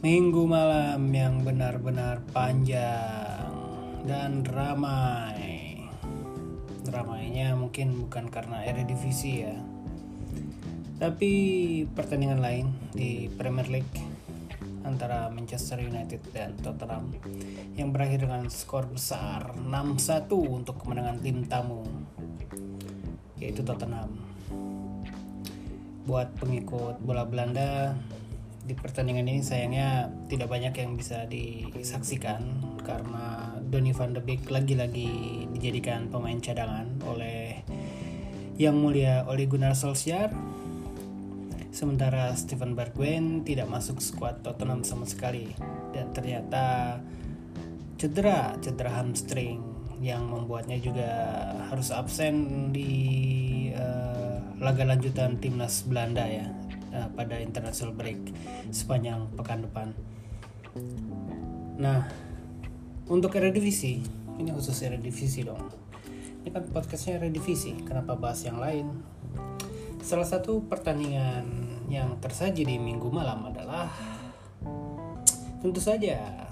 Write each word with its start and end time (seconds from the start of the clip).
Minggu 0.00 0.48
malam 0.48 1.12
yang 1.12 1.44
benar-benar 1.44 2.24
panjang 2.32 3.52
dan 4.08 4.40
ramai. 4.48 5.76
Ramainya 6.88 7.52
mungkin 7.52 8.08
bukan 8.08 8.32
karena 8.32 8.64
Eredivisie 8.64 9.44
ya. 9.44 9.60
Tapi 10.96 11.30
pertandingan 11.92 12.40
lain 12.40 12.72
di 12.96 13.28
Premier 13.28 13.68
League 13.68 14.00
antara 14.88 15.28
Manchester 15.28 15.84
United 15.84 16.32
dan 16.32 16.56
Tottenham 16.64 17.12
yang 17.76 17.92
berakhir 17.92 18.24
dengan 18.24 18.48
skor 18.48 18.88
besar 18.88 19.52
6-1 19.52 20.32
untuk 20.32 20.80
kemenangan 20.80 21.20
tim 21.20 21.44
tamu 21.44 21.84
yaitu 23.36 23.60
Tottenham. 23.60 24.16
Buat 26.08 26.32
pengikut 26.40 27.04
bola 27.04 27.28
Belanda 27.28 28.00
di 28.60 28.76
pertandingan 28.76 29.26
ini 29.26 29.40
sayangnya 29.40 30.12
tidak 30.28 30.52
banyak 30.52 30.74
yang 30.76 30.94
bisa 30.94 31.24
disaksikan 31.26 32.44
karena 32.84 33.56
Donny 33.72 33.96
van 33.96 34.12
de 34.12 34.20
Beek 34.20 34.52
lagi-lagi 34.52 35.44
dijadikan 35.56 36.12
pemain 36.12 36.36
cadangan 36.38 36.86
oleh 37.08 37.64
yang 38.60 38.76
mulia 38.76 39.24
Ole 39.24 39.48
Gunnar 39.48 39.72
Solskjaer. 39.72 40.28
Sementara 41.70 42.34
Steven 42.34 42.76
Bergwijn 42.76 43.46
tidak 43.46 43.70
masuk 43.70 44.02
skuad 44.02 44.42
Tottenham 44.42 44.82
sama 44.84 45.06
sekali. 45.08 45.54
Dan 45.94 46.12
ternyata 46.12 46.98
cedera 47.96 48.58
cedera 48.60 49.00
hamstring 49.00 49.62
yang 50.00 50.28
membuatnya 50.28 50.76
juga 50.80 51.10
harus 51.68 51.92
absen 51.92 52.68
di 52.72 52.92
uh, 53.76 54.40
laga 54.60 54.84
lanjutan 54.84 55.36
timnas 55.40 55.84
Belanda 55.84 56.24
ya 56.24 56.48
uh, 56.94 57.08
pada 57.14 57.38
international 57.38 57.94
break 57.94 58.18
sepanjang 58.70 59.26
pekan 59.34 59.64
depan. 59.64 59.88
Nah, 61.80 62.06
untuk 63.10 63.34
Eredivisie, 63.34 64.04
ini 64.38 64.50
khusus 64.54 64.78
Eredivisie 64.86 65.42
dong. 65.42 65.66
Ini 66.40 66.54
kan 66.54 66.64
podcastnya 66.70 67.18
Eredivisie, 67.20 67.74
kenapa 67.82 68.14
bahas 68.16 68.40
yang 68.46 68.62
lain? 68.62 68.86
Salah 70.00 70.24
satu 70.24 70.64
pertandingan 70.64 71.44
yang 71.92 72.16
tersaji 72.22 72.64
di 72.64 72.76
minggu 72.78 73.10
malam 73.12 73.50
adalah 73.50 73.90
tentu 75.60 75.82
saja 75.82 76.46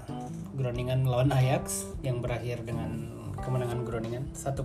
Groningen 0.53 1.07
lawan 1.07 1.31
Ajax 1.31 1.87
yang 2.03 2.19
berakhir 2.19 2.61
dengan 2.67 3.09
kemenangan 3.39 3.87
Groningen 3.87 4.29
1-0. 4.35 4.59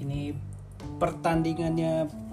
Ini 0.00 0.32
pertandingannya 0.96 2.06
ya 2.06 2.29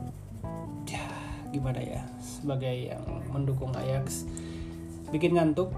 gimana 1.52 1.80
ya 1.80 2.02
sebagai 2.22 2.92
yang 2.94 3.04
mendukung 3.32 3.72
Ajax. 3.74 4.28
Bikin 5.10 5.40
ngantuk 5.40 5.72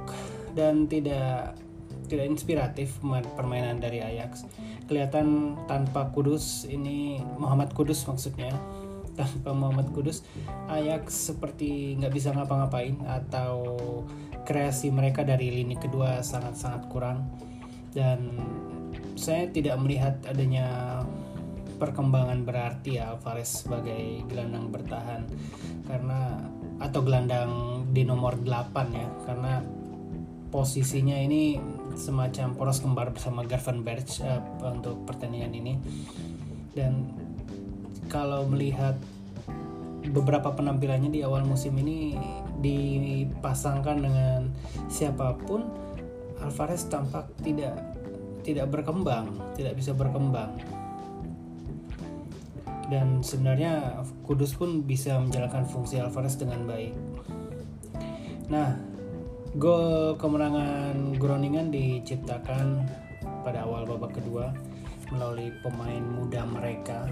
dan 0.58 0.89
tidak 0.89 1.53
tidak 2.09 2.25
inspiratif 2.25 2.98
permainan 3.38 3.78
dari 3.78 4.02
Ajax. 4.02 4.50
Kelihatan 4.90 5.56
tanpa 5.70 6.09
Kudus 6.09 6.66
ini 6.66 7.22
Muhammad 7.38 7.72
Kudus 7.78 8.02
maksudnya. 8.09 8.52
Tanpa 9.20 9.52
Muhammad 9.52 9.92
Kudus 9.92 10.23
Ajax 10.72 11.31
seperti 11.34 12.00
nggak 12.00 12.14
bisa 12.16 12.31
ngapa-ngapain 12.31 12.95
atau 13.03 13.67
kreasi 14.47 14.90
mereka 14.90 15.28
dari 15.28 15.52
lini 15.53 15.78
kedua 15.78 16.25
sangat-sangat 16.25 16.90
kurang. 16.90 17.30
Dan 17.94 18.34
saya 19.20 19.52
tidak 19.52 19.78
melihat 19.84 20.17
adanya 20.25 21.03
perkembangan 21.80 22.44
berarti 22.44 22.99
ya 22.99 23.16
Alvarez 23.16 23.63
sebagai 23.63 24.27
gelandang 24.27 24.69
bertahan. 24.69 25.23
Karena 25.88 26.38
atau 26.77 27.02
gelandang 27.02 27.83
di 27.89 28.03
nomor 28.03 28.38
8 28.44 28.91
ya. 28.91 29.08
Karena 29.23 29.63
posisinya 30.51 31.16
ini 31.16 31.57
semacam 31.95 32.53
poros 32.53 32.84
kembar 32.84 33.16
bersama 33.16 33.47
Garvan 33.47 33.81
Berch 33.81 34.19
uh, 34.22 34.44
untuk 34.67 35.07
pertandingan 35.07 35.53
ini. 35.56 35.73
Dan 36.75 37.09
kalau 38.11 38.46
melihat 38.46 39.00
beberapa 40.09 40.51
penampilannya 40.56 41.11
di 41.13 41.22
awal 41.22 41.46
musim 41.46 41.78
ini 41.78 42.17
dipasangkan 42.59 43.97
dengan 44.00 44.41
siapa 44.90 45.38
pun 45.46 45.63
Alvarez 46.40 46.88
tampak 46.88 47.28
tidak 47.44 47.75
tidak 48.41 48.72
berkembang, 48.72 49.29
tidak 49.53 49.75
bisa 49.78 49.91
berkembang. 49.91 50.56
Dan 52.89 53.22
sebenarnya 53.22 54.01
Kudus 54.25 54.57
pun 54.57 54.81
bisa 54.83 55.22
menjalankan 55.22 55.66
fungsi 55.69 56.01
Alvarez 56.01 56.38
dengan 56.38 56.66
baik. 56.66 56.94
Nah, 58.50 58.73
gol 59.57 60.17
kemenangan 60.17 61.13
Groningen 61.22 61.69
diciptakan 61.69 62.89
pada 63.45 63.66
awal 63.66 63.85
babak 63.85 64.17
kedua 64.17 64.53
melalui 65.13 65.53
pemain 65.61 66.01
muda 66.01 66.45
mereka 66.45 67.09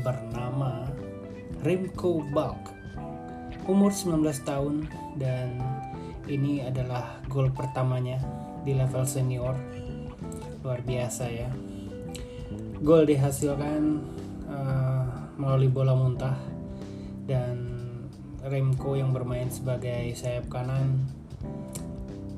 bernama 0.00 0.88
Rimko 1.64 2.24
Balk. 2.32 2.74
Umur 3.70 3.94
19 3.94 4.24
tahun 4.42 4.90
dan 5.16 5.60
ini 6.26 6.66
adalah 6.66 7.22
gol 7.30 7.52
pertamanya 7.54 8.18
di 8.66 8.74
level 8.74 9.06
senior. 9.06 9.54
Luar 10.66 10.82
biasa 10.82 11.24
ya. 11.30 11.50
Gol 12.82 13.06
dihasilkan 13.06 14.02
uh, 14.52 15.32
melalui 15.40 15.72
bola 15.72 15.96
muntah 15.96 16.36
dan 17.24 17.72
Remco 18.42 18.98
yang 18.98 19.14
bermain 19.14 19.48
sebagai 19.48 20.12
sayap 20.18 20.50
kanan 20.50 21.08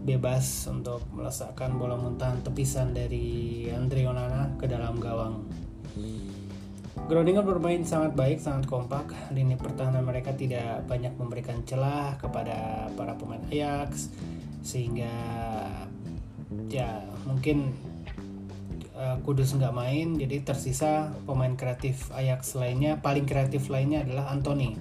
bebas 0.04 0.68
untuk 0.68 1.00
meletakkan 1.16 1.80
bola 1.80 1.96
muntahan 1.96 2.44
tepisan 2.44 2.92
dari 2.92 3.66
Andre 3.72 4.04
Onana 4.04 4.52
ke 4.60 4.68
dalam 4.68 5.00
gawang. 5.00 5.48
Groningen 7.04 7.44
bermain 7.44 7.84
sangat 7.84 8.12
baik, 8.12 8.40
sangat 8.40 8.68
kompak. 8.68 9.12
Lini 9.32 9.56
pertahanan 9.56 10.04
mereka 10.04 10.36
tidak 10.36 10.84
banyak 10.84 11.12
memberikan 11.16 11.64
celah 11.64 12.20
kepada 12.20 12.88
para 12.96 13.16
pemain 13.16 13.42
Ajax 13.48 14.12
sehingga 14.64 15.12
ya 16.68 17.04
mungkin 17.28 17.76
uh, 18.94 19.16
Kudus 19.22 19.54
nggak 19.54 19.74
main 19.74 20.16
jadi 20.16 20.42
tersisa 20.46 21.12
pemain 21.26 21.52
kreatif 21.58 22.08
Ajax 22.14 22.54
lainnya 22.56 22.98
paling 23.02 23.26
kreatif 23.26 23.68
lainnya 23.68 24.06
adalah 24.06 24.30
Anthony. 24.30 24.78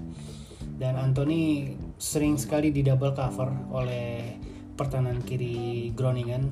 Dan 0.73 0.97
Anthony 0.97 1.73
sering 2.01 2.35
sekali 2.37 2.73
di 2.73 2.81
double 2.81 3.13
cover 3.13 3.49
oleh 3.71 4.37
pertahanan 4.73 5.21
kiri 5.21 5.91
Groningen. 5.93 6.49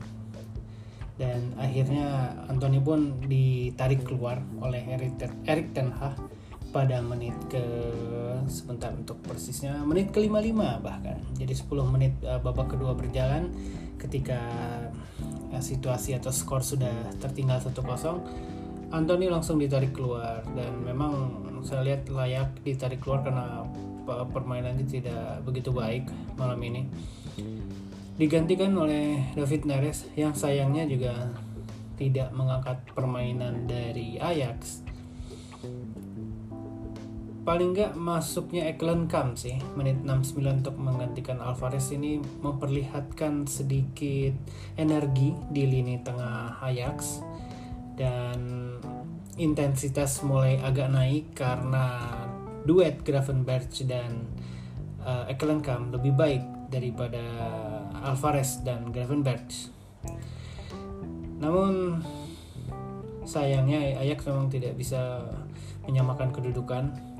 Dan 1.17 1.53
akhirnya 1.57 2.33
Anthony 2.49 2.81
pun 2.81 3.21
ditarik 3.29 4.01
keluar 4.05 4.41
oleh 4.57 4.81
Erik 5.45 5.73
Ten 5.73 5.93
Hag 5.93 6.17
pada 6.71 7.03
menit 7.03 7.35
ke 7.51 7.61
sebentar 8.47 8.95
untuk 8.95 9.19
persisnya 9.27 9.83
menit 9.83 10.15
ke 10.15 10.23
55 10.23 10.79
bahkan. 10.79 11.19
Jadi 11.35 11.53
10 11.53 11.93
menit 11.93 12.13
uh, 12.23 12.39
babak 12.39 12.73
kedua 12.73 12.95
berjalan 12.95 13.51
ketika 13.99 14.39
situasi 15.59 16.15
atau 16.15 16.31
skor 16.31 16.63
sudah 16.63 17.11
tertinggal 17.19 17.59
1-0 17.59 17.75
Anthony 18.91 19.31
langsung 19.31 19.59
ditarik 19.59 19.95
keluar. 19.95 20.43
Dan 20.55 20.83
memang 20.83 21.43
saya 21.63 21.83
lihat 21.83 22.07
layak 22.11 22.63
ditarik 22.63 22.99
keluar 22.99 23.23
karena 23.23 23.65
permainannya 24.07 24.85
tidak 24.87 25.43
begitu 25.47 25.71
baik 25.71 26.07
malam 26.35 26.59
ini. 26.63 26.87
Digantikan 28.19 28.75
oleh 28.75 29.33
David 29.33 29.65
Neres 29.65 30.05
yang 30.19 30.35
sayangnya 30.35 30.85
juga 30.85 31.31
tidak 31.95 32.29
mengangkat 32.35 32.83
permainan 32.91 33.65
dari 33.65 34.19
Ajax 34.19 34.83
paling 37.41 37.73
nggak 37.73 37.97
masuknya 37.97 38.69
Eklen 38.69 39.09
Kam 39.09 39.33
sih 39.33 39.57
menit 39.73 39.97
69 40.05 40.61
untuk 40.61 40.77
menggantikan 40.77 41.41
Alvarez 41.41 41.89
ini 41.89 42.21
memperlihatkan 42.21 43.49
sedikit 43.49 44.37
energi 44.77 45.33
di 45.49 45.63
lini 45.65 45.97
tengah 46.05 46.61
Ajax 46.61 47.25
dan 47.97 48.69
intensitas 49.41 50.21
mulai 50.21 50.61
agak 50.61 50.93
naik 50.93 51.33
karena 51.33 52.13
duet 52.61 53.01
Gravenberch 53.01 53.89
dan 53.89 54.29
uh, 55.01 55.25
Ekkelenkamp 55.25 55.89
lebih 55.97 56.13
baik 56.13 56.43
daripada 56.69 57.21
Alvarez 58.05 58.61
dan 58.61 58.93
Gravenberch. 58.93 59.73
Namun 61.41 62.05
sayangnya 63.25 63.97
Ajax 63.97 64.29
memang 64.29 64.45
tidak 64.53 64.77
bisa 64.77 65.25
menyamakan 65.89 66.29
kedudukan 66.29 67.10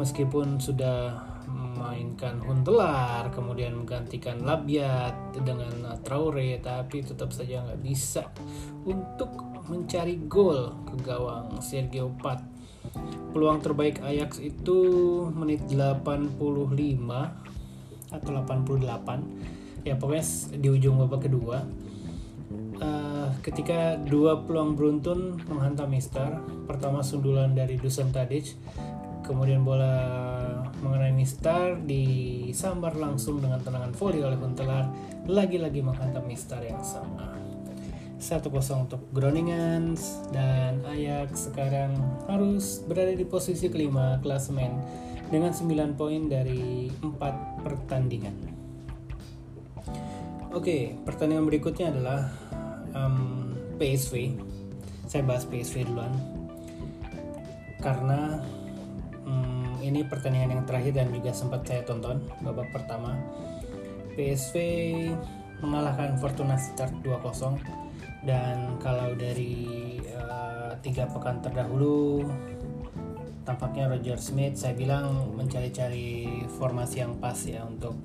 meskipun 0.00 0.58
sudah 0.60 1.14
memainkan 1.48 2.40
Huntelar 2.40 3.28
kemudian 3.30 3.76
menggantikan 3.76 4.40
Labiat 4.42 5.36
dengan 5.44 5.70
Traore 6.02 6.58
tapi 6.58 7.04
tetap 7.04 7.30
saja 7.30 7.62
nggak 7.62 7.80
bisa 7.84 8.26
untuk 8.88 9.30
mencari 9.68 10.20
gol 10.28 10.72
ke 10.88 10.94
gawang 11.04 11.60
Sergio 11.60 12.12
Pat. 12.20 12.40
Peluang 13.32 13.64
terbaik 13.64 13.98
Ajax 14.04 14.38
itu 14.38 14.78
menit 15.32 15.64
85 15.66 16.36
atau 18.12 18.30
88 18.30 19.84
ya 19.84 19.94
pokoknya 20.00 20.24
di 20.58 20.68
ujung 20.68 21.00
babak 21.04 21.28
kedua. 21.28 21.64
Uh, 22.74 23.30
ketika 23.40 23.94
dua 24.02 24.42
peluang 24.42 24.74
beruntun 24.74 25.38
menghantam 25.46 25.94
Mister 25.94 26.42
pertama 26.66 27.06
sundulan 27.06 27.54
dari 27.54 27.78
Dusan 27.78 28.10
Tadic 28.10 28.58
kemudian 29.24 29.64
bola 29.64 29.96
mengenai 30.84 31.16
Mister 31.16 31.80
disambar 31.80 32.94
langsung 32.94 33.40
dengan 33.40 33.58
tendangan 33.64 33.96
volley 33.96 34.20
oleh 34.20 34.36
Huntelaar 34.36 34.92
lagi-lagi 35.24 35.80
menghantam 35.80 36.28
Mister 36.28 36.60
yang 36.60 36.84
sama 36.84 37.34
1-0 38.20 38.48
untuk 38.80 39.04
Groningen 39.12 39.96
dan 40.32 40.80
Ajax 40.88 41.52
sekarang 41.52 41.92
harus 42.24 42.80
berada 42.88 43.12
di 43.12 43.24
posisi 43.28 43.68
kelima 43.68 44.16
klasemen 44.24 44.80
dengan 45.28 45.52
9 45.52 45.98
poin 45.98 46.24
dari 46.28 46.88
4 46.88 47.64
pertandingan. 47.64 48.36
Oke, 50.56 50.96
pertandingan 51.04 51.44
berikutnya 51.44 51.92
adalah 51.92 52.32
um, 52.96 53.52
PSV. 53.76 54.38
Saya 55.04 55.20
bahas 55.26 55.44
PSV 55.44 55.84
duluan 55.84 56.14
karena 57.84 58.40
um, 59.26 59.76
ini 59.80 60.04
pertandingan 60.06 60.60
yang 60.60 60.64
terakhir 60.64 60.92
dan 60.96 61.08
juga 61.12 61.32
sempat 61.32 61.64
saya 61.66 61.84
tonton 61.84 62.24
babak 62.40 62.70
pertama. 62.72 63.16
PSV 64.14 64.54
mengalahkan 65.58 66.14
Fortuna 66.22 66.54
Start 66.54 66.94
2-0 67.02 67.58
dan 68.24 68.78
kalau 68.78 69.12
dari 69.18 69.98
uh, 70.14 70.72
tiga 70.80 71.04
pekan 71.10 71.42
terdahulu 71.42 72.24
tampaknya 73.44 73.92
Roger 73.92 74.16
Smith 74.16 74.56
saya 74.56 74.72
bilang 74.72 75.36
mencari-cari 75.36 76.44
formasi 76.56 77.04
yang 77.04 77.20
pas 77.20 77.36
ya 77.44 77.64
untuk 77.68 77.96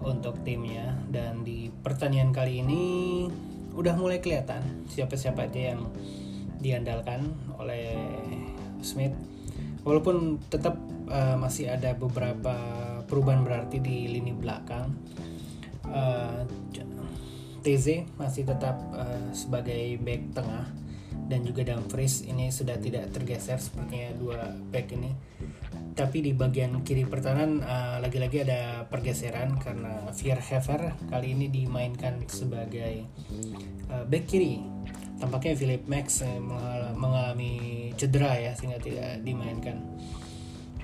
untuk 0.00 0.40
timnya. 0.42 0.96
Dan 1.12 1.44
di 1.44 1.68
pertandingan 1.68 2.32
kali 2.32 2.64
ini 2.64 2.82
udah 3.76 3.92
mulai 4.00 4.24
kelihatan 4.24 4.88
siapa-siapa 4.88 5.52
aja 5.52 5.76
yang 5.76 5.84
diandalkan 6.56 7.36
oleh 7.60 7.92
Smith 8.80 9.12
walaupun 9.86 10.42
tetap 10.50 10.74
uh, 11.06 11.38
masih 11.38 11.70
ada 11.70 11.94
beberapa 11.94 12.58
perubahan 13.06 13.46
berarti 13.46 13.78
di 13.78 14.10
lini 14.10 14.34
belakang. 14.34 14.90
Uh, 15.86 16.42
TZ 17.62 18.06
masih 18.18 18.46
tetap 18.46 18.78
uh, 18.94 19.30
sebagai 19.34 19.98
back 20.02 20.38
tengah 20.38 20.66
dan 21.26 21.42
juga 21.42 21.66
Dumfries 21.66 22.22
ini 22.22 22.54
sudah 22.54 22.78
tidak 22.78 23.10
tergeser 23.10 23.58
sepertinya 23.58 24.10
dua 24.18 24.54
back 24.70 24.94
ini. 24.94 25.10
Tapi 25.96 26.22
di 26.22 26.30
bagian 26.36 26.84
kiri 26.86 27.08
pertahanan 27.08 27.64
uh, 27.64 27.98
lagi-lagi 27.98 28.46
ada 28.46 28.86
pergeseran 28.86 29.58
karena 29.58 30.12
Vierhever 30.14 30.94
kali 31.10 31.34
ini 31.34 31.46
dimainkan 31.50 32.22
sebagai 32.30 33.08
uh, 33.90 34.04
back 34.06 34.30
kiri 34.30 34.75
tampaknya 35.16 35.54
Philip 35.56 35.84
Max 35.88 36.20
mengalami 36.96 37.90
cedera 37.96 38.36
ya 38.36 38.52
sehingga 38.52 38.80
tidak 38.80 39.24
dimainkan. 39.24 39.80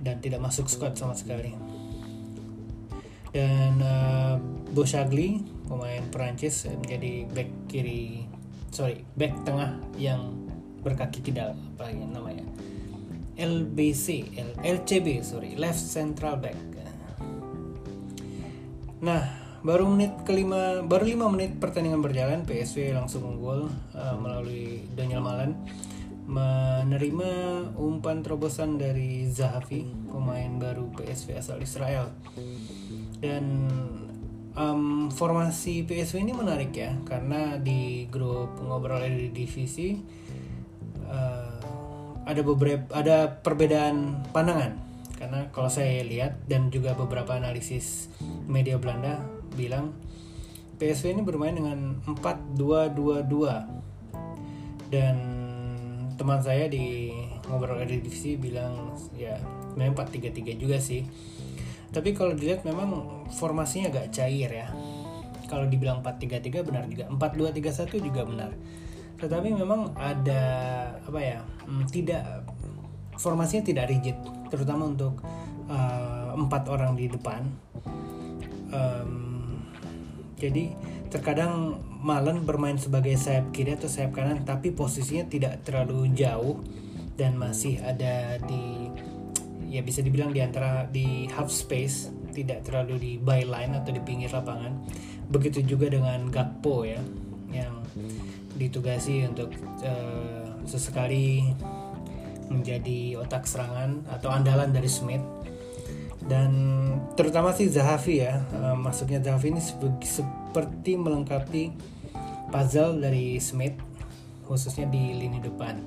Dan 0.03 0.19
tidak 0.19 0.43
masuk 0.43 0.67
squad 0.67 0.99
sama 0.99 1.15
sekali. 1.15 1.55
Dan 3.33 3.81
uh, 3.81 4.37
Boshagli 4.75 5.41
pemain 5.65 6.05
Perancis 6.13 6.69
menjadi 6.69 7.25
back 7.33 7.49
kiri 7.71 8.29
sorry 8.69 9.05
back 9.17 9.33
tengah 9.49 9.79
yang 9.97 10.37
berkaki 10.85 11.25
tidak 11.25 11.57
apa 11.79 11.89
ya 11.89 12.05
namanya? 12.09 12.45
LBC 13.39 14.37
L, 14.37 14.51
LCB 14.61 15.25
sorry 15.25 15.57
left 15.57 15.81
central 15.81 16.37
back. 16.37 16.59
Nah 19.01 19.42
baru 19.63 19.87
menit 19.87 20.27
kelima 20.27 20.83
baru 20.83 21.07
lima 21.07 21.31
menit 21.31 21.63
pertandingan 21.63 22.03
berjalan 22.03 22.43
PSV 22.43 22.99
langsung 22.99 23.23
unggul 23.23 23.71
uh, 23.95 24.17
melalui 24.19 24.83
Daniel 24.99 25.23
Malan 25.23 25.55
menerima 26.27 27.31
umpan 27.79 28.23
terobosan 28.23 28.79
dari 28.79 29.27
Zahavi 29.27 29.87
pemain 30.11 30.51
baru 30.59 30.91
PSV 30.95 31.29
asal 31.39 31.59
Israel. 31.59 32.15
Dan 33.19 33.69
um, 34.55 35.11
formasi 35.11 35.83
PSV 35.83 36.23
ini 36.23 36.35
menarik 36.35 36.73
ya 36.75 36.95
karena 37.07 37.59
di 37.59 38.07
grup 38.07 38.55
ngobrol 38.63 39.03
di 39.03 39.35
divisi 39.35 39.99
uh, 41.07 41.59
ada 42.23 42.41
beberapa 42.47 42.87
ada 42.95 43.43
perbedaan 43.43 44.27
pandangan. 44.31 44.79
Karena 45.19 45.47
kalau 45.55 45.71
saya 45.71 46.03
lihat 46.03 46.51
dan 46.51 46.71
juga 46.71 46.99
beberapa 46.99 47.39
analisis 47.39 48.11
media 48.51 48.75
Belanda 48.75 49.23
bilang 49.55 49.95
PSV 50.83 51.15
ini 51.15 51.23
bermain 51.23 51.55
dengan 51.55 52.03
4-2-2-2 52.11 54.91
dan 54.91 55.17
teman 56.19 56.43
saya 56.45 56.69
di 56.69 57.13
ngobrol 57.49 57.81
di 57.83 57.99
divisi 57.99 58.37
bilang 58.37 58.95
ya 59.17 59.39
memang 59.79 59.95
4-3-3 59.95 60.59
juga 60.59 60.83
sih. 60.83 61.07
Tapi 61.93 62.17
kalau 62.17 62.33
dilihat 62.33 62.65
memang 62.65 63.29
formasinya 63.31 63.93
agak 63.93 64.13
cair 64.13 64.49
ya. 64.49 64.69
Kalau 65.47 65.69
dibilang 65.69 66.01
4-3-3 66.01 66.65
benar 66.65 66.89
juga 66.89 67.05
4-2-3-1 67.13 68.01
juga 68.01 68.25
benar. 68.25 68.51
Tetapi 69.21 69.49
memang 69.53 69.93
ada 69.95 70.43
apa 71.05 71.21
ya 71.21 71.45
hmm, 71.69 71.85
tidak 71.93 72.25
formasinya 73.21 73.63
tidak 73.63 73.93
rigid 73.93 74.17
terutama 74.49 74.89
untuk 74.89 75.21
uh, 75.69 76.33
empat 76.35 76.67
orang 76.73 76.97
di 76.97 77.07
depan. 77.07 77.45
Um, 78.73 79.32
jadi 80.43 80.75
terkadang 81.07 81.79
Malen 82.03 82.43
bermain 82.43 82.75
sebagai 82.75 83.15
sayap 83.15 83.55
kiri 83.55 83.79
atau 83.79 83.87
sayap 83.87 84.19
kanan 84.19 84.43
tapi 84.43 84.75
posisinya 84.75 85.31
tidak 85.31 85.63
terlalu 85.63 86.11
jauh 86.19 86.59
dan 87.15 87.39
masih 87.39 87.79
ada 87.79 88.43
di 88.43 88.91
ya 89.71 89.87
bisa 89.87 90.03
dibilang 90.03 90.35
di 90.35 90.43
antara 90.43 90.91
di 90.91 91.31
half 91.31 91.47
space 91.47 92.11
tidak 92.35 92.67
terlalu 92.67 92.99
di 92.99 93.13
byline 93.23 93.79
atau 93.79 93.95
di 93.95 94.03
pinggir 94.03 94.35
lapangan. 94.35 94.83
Begitu 95.31 95.63
juga 95.63 95.93
dengan 95.93 96.27
Gakpo 96.27 96.83
ya 96.83 96.99
yang 97.55 97.85
ditugasi 98.59 99.29
untuk 99.29 99.55
uh, 99.85 100.49
sesekali 100.67 101.55
menjadi 102.51 103.17
otak 103.21 103.49
serangan 103.49 104.05
atau 104.11 104.29
andalan 104.29 104.75
dari 104.75 104.91
Smith 104.91 105.23
dan 106.27 106.51
terutama 107.19 107.51
sih 107.55 107.67
Zahavi 107.67 108.15
ya. 108.23 108.43
Uh, 108.55 108.77
masuknya 108.79 109.19
Zahavi 109.19 109.55
ini 109.55 109.63
seperti 109.63 110.93
melengkapi 110.95 111.73
puzzle 112.53 113.01
dari 113.01 113.41
Smith 113.43 113.75
khususnya 114.47 114.87
di 114.87 115.17
lini 115.17 115.41
depan. 115.43 115.81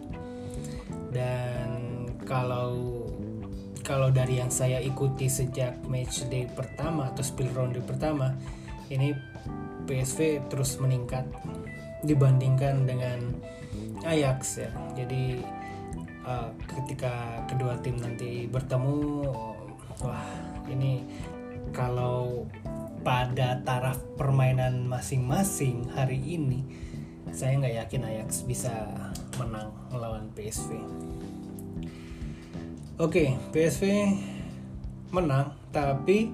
Dan 1.14 1.70
kalau 2.26 3.06
kalau 3.86 4.10
dari 4.10 4.42
yang 4.42 4.50
saya 4.50 4.82
ikuti 4.82 5.30
sejak 5.30 5.78
match 5.86 6.26
day 6.28 6.50
pertama 6.50 7.14
atau 7.14 7.22
spill 7.22 7.54
ronde 7.54 7.80
pertama 7.86 8.34
ini 8.90 9.14
PSV 9.86 10.50
terus 10.50 10.82
meningkat 10.82 11.30
dibandingkan 12.02 12.90
dengan 12.90 13.38
Ajax 14.02 14.66
ya. 14.66 14.70
Jadi 14.98 15.42
uh, 16.26 16.50
ketika 16.66 17.46
kedua 17.46 17.78
tim 17.86 18.02
nanti 18.02 18.50
bertemu 18.50 18.98
wah 20.02 20.28
ini 20.68 21.04
kalau 21.72 22.48
pada 23.06 23.62
taraf 23.62 24.02
permainan 24.18 24.90
masing-masing 24.90 25.86
hari 25.94 26.18
ini 26.18 26.66
saya 27.30 27.60
nggak 27.60 27.76
yakin 27.86 28.02
Ajax 28.08 28.48
bisa 28.48 28.72
menang 29.38 29.70
melawan 29.92 30.32
PSV. 30.34 30.72
Oke, 32.96 33.36
PSV 33.52 33.84
menang, 35.12 35.52
tapi 35.76 36.32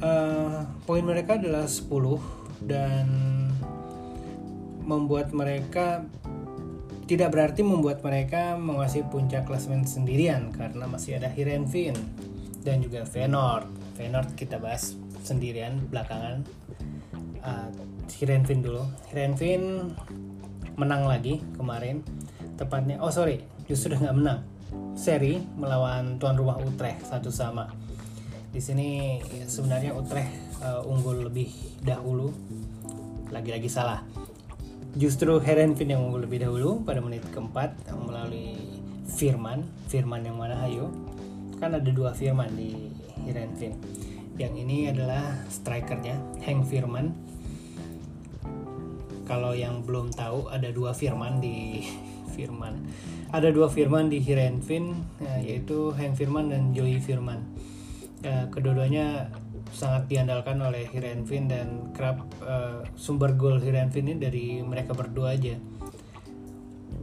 uh, 0.00 0.64
poin 0.88 1.04
mereka 1.04 1.36
adalah 1.36 1.68
10 1.68 2.64
dan 2.64 3.06
membuat 4.84 5.36
mereka 5.36 6.08
tidak 7.04 7.36
berarti 7.36 7.60
membuat 7.60 8.00
mereka 8.00 8.56
menguasai 8.56 9.04
puncak 9.12 9.44
klasemen 9.44 9.84
sendirian 9.84 10.48
karena 10.56 10.88
masih 10.88 11.20
ada 11.20 11.28
Hirenvin 11.28 11.92
dan 12.64 12.80
juga 12.80 13.04
Feyenoord. 13.04 13.68
Feyenoord 14.00 14.34
kita 14.34 14.56
bahas 14.58 14.96
sendirian 15.20 15.78
belakangan. 15.92 16.42
Uh, 17.44 17.68
Hirenvin 18.16 18.64
dulu. 18.64 18.82
Hirenvin 19.12 19.92
menang 20.80 21.04
lagi 21.04 21.44
kemarin. 21.54 22.00
Tepatnya, 22.56 22.98
oh 23.04 23.12
sorry, 23.12 23.44
justru 23.68 23.94
nggak 23.94 24.16
menang 24.16 24.40
seri 24.94 25.42
melawan 25.58 26.18
tuan 26.22 26.38
rumah 26.38 26.58
Utrecht 26.58 27.06
satu 27.06 27.28
sama. 27.28 27.66
Di 28.54 28.62
sini 28.62 29.18
sebenarnya 29.44 29.90
Utrecht 29.94 30.30
uh, 30.62 30.82
unggul 30.86 31.26
lebih 31.26 31.50
dahulu. 31.82 32.30
Lagi-lagi 33.34 33.66
salah. 33.66 34.06
Justru 34.94 35.42
Herenvin 35.42 35.90
yang 35.90 36.06
unggul 36.06 36.22
lebih 36.22 36.46
dahulu 36.46 36.86
pada 36.86 37.02
menit 37.02 37.26
keempat 37.34 37.74
melalui 37.98 38.54
Firman. 39.10 39.66
Firman 39.90 40.22
yang 40.22 40.38
mana 40.38 40.54
hayo? 40.62 40.86
Kan 41.64 41.80
ada 41.80 41.88
dua 41.96 42.12
Firman 42.12 42.52
di 42.60 42.92
Herenvin. 43.24 43.72
yang 44.36 44.52
ini 44.52 44.92
adalah 44.92 45.32
strikernya 45.48 46.20
Hank 46.44 46.68
Firman 46.68 47.16
kalau 49.24 49.56
yang 49.56 49.80
belum 49.80 50.12
tahu 50.12 50.52
ada 50.52 50.68
dua 50.68 50.92
Firman 50.92 51.40
di 51.40 51.88
Firman. 52.36 52.84
Ada 53.32 53.48
dua 53.48 53.72
Firman 53.72 54.12
di 54.12 54.20
Heerenveen 54.20 54.92
ya, 55.16 55.40
yaitu 55.40 55.88
Hank 55.96 56.20
Firman 56.20 56.52
dan 56.52 56.76
Joey 56.76 57.00
Firman 57.00 57.40
ya, 58.20 58.44
kedua-duanya 58.52 59.32
sangat 59.72 60.04
diandalkan 60.12 60.60
oleh 60.60 60.84
Heerenveen 60.92 61.48
dan 61.48 61.96
kerap 61.96 62.28
uh, 62.44 62.84
sumber 62.92 63.40
gol 63.40 63.56
Heerenveen 63.56 64.12
ini 64.12 64.20
dari 64.20 64.44
mereka 64.60 64.92
berdua 64.92 65.32
aja 65.32 65.56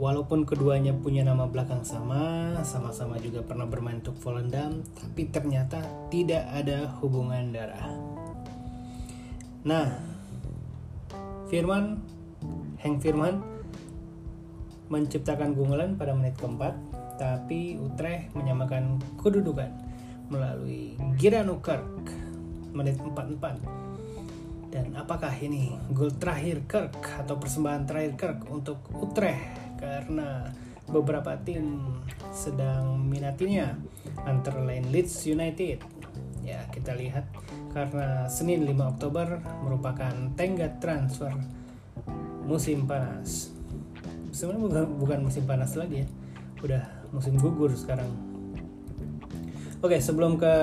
Walaupun 0.01 0.49
keduanya 0.49 0.97
punya 0.97 1.21
nama 1.21 1.45
belakang 1.45 1.85
sama, 1.85 2.57
sama-sama 2.65 3.21
juga 3.21 3.45
pernah 3.45 3.69
bermain 3.69 4.01
untuk 4.01 4.17
Volendam, 4.17 4.81
tapi 4.97 5.29
ternyata 5.29 5.77
tidak 6.09 6.41
ada 6.49 6.89
hubungan 7.05 7.53
darah. 7.53 7.85
Nah, 9.61 9.93
Firman, 11.53 12.01
Hank 12.81 12.97
Firman 12.97 13.45
menciptakan 14.89 15.53
keunggulan 15.53 15.93
pada 15.93 16.17
menit 16.17 16.33
keempat, 16.33 16.73
tapi 17.21 17.77
Utrecht 17.77 18.33
menyamakan 18.33 18.97
kedudukan 19.21 19.69
melalui 20.33 20.97
Girano 21.21 21.61
Kirk 21.61 22.09
menit 22.73 22.97
44. 22.97 24.73
Dan 24.73 24.97
apakah 24.97 25.29
ini 25.37 25.77
gol 25.93 26.09
terakhir 26.17 26.65
Kirk 26.65 26.97
atau 27.21 27.37
persembahan 27.37 27.85
terakhir 27.85 28.13
Kirk 28.17 28.49
untuk 28.49 28.81
Utrecht 28.97 29.60
karena 29.81 30.53
beberapa 30.85 31.33
tim 31.41 31.97
sedang 32.29 33.01
minatinya 33.01 33.73
antara 34.29 34.61
lain 34.61 34.93
Leeds 34.93 35.25
United. 35.25 35.81
Ya 36.45 36.69
kita 36.69 36.93
lihat 36.93 37.25
karena 37.73 38.29
Senin 38.29 38.65
5 38.65 38.93
Oktober 38.97 39.41
merupakan 39.65 40.13
tenggat 40.37 40.77
transfer 40.77 41.33
musim 42.45 42.85
panas. 42.85 43.49
Sebenarnya 44.31 44.61
bukan, 44.63 44.85
bukan 45.01 45.19
musim 45.25 45.43
panas 45.43 45.75
lagi 45.75 46.05
ya 46.05 46.07
udah 46.61 46.83
musim 47.09 47.35
gugur 47.41 47.73
sekarang. 47.73 48.09
Oke 49.81 49.97
sebelum 49.97 50.37
ke 50.37 50.53